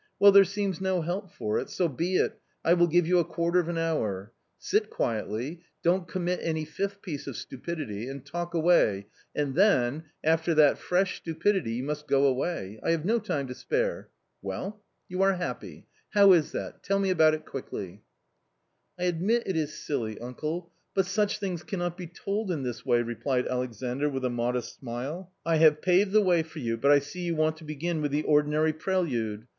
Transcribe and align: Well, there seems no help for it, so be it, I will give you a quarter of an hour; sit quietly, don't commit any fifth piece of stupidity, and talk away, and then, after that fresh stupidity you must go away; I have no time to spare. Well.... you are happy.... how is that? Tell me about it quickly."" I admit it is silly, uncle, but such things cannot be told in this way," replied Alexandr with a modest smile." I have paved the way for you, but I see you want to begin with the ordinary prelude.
Well, 0.17 0.31
there 0.31 0.43
seems 0.45 0.81
no 0.81 1.01
help 1.03 1.31
for 1.31 1.59
it, 1.59 1.69
so 1.69 1.87
be 1.87 2.15
it, 2.15 2.39
I 2.65 2.73
will 2.73 2.87
give 2.87 3.05
you 3.05 3.19
a 3.19 3.23
quarter 3.23 3.59
of 3.59 3.69
an 3.69 3.77
hour; 3.77 4.33
sit 4.57 4.89
quietly, 4.89 5.61
don't 5.83 6.07
commit 6.07 6.39
any 6.41 6.65
fifth 6.65 7.03
piece 7.03 7.27
of 7.27 7.37
stupidity, 7.37 8.09
and 8.09 8.25
talk 8.25 8.55
away, 8.55 9.05
and 9.35 9.53
then, 9.53 10.05
after 10.23 10.55
that 10.55 10.79
fresh 10.79 11.17
stupidity 11.17 11.73
you 11.73 11.83
must 11.83 12.07
go 12.07 12.25
away; 12.25 12.79
I 12.81 12.89
have 12.89 13.05
no 13.05 13.19
time 13.19 13.45
to 13.49 13.53
spare. 13.53 14.09
Well.... 14.41 14.81
you 15.07 15.21
are 15.21 15.35
happy.... 15.35 15.85
how 16.15 16.33
is 16.33 16.51
that? 16.51 16.81
Tell 16.81 16.97
me 16.97 17.11
about 17.11 17.35
it 17.35 17.45
quickly."" 17.45 18.01
I 18.99 19.03
admit 19.03 19.43
it 19.45 19.55
is 19.55 19.77
silly, 19.85 20.17
uncle, 20.19 20.71
but 20.95 21.05
such 21.05 21.37
things 21.37 21.61
cannot 21.61 21.95
be 21.95 22.07
told 22.07 22.49
in 22.49 22.63
this 22.63 22.83
way," 22.83 23.03
replied 23.03 23.45
Alexandr 23.47 24.09
with 24.09 24.25
a 24.25 24.31
modest 24.31 24.79
smile." 24.79 25.31
I 25.45 25.57
have 25.57 25.79
paved 25.83 26.11
the 26.11 26.23
way 26.23 26.41
for 26.41 26.57
you, 26.57 26.75
but 26.75 26.89
I 26.89 26.97
see 26.97 27.21
you 27.21 27.35
want 27.35 27.57
to 27.57 27.63
begin 27.63 28.01
with 28.01 28.09
the 28.09 28.23
ordinary 28.23 28.73
prelude. 28.73 29.45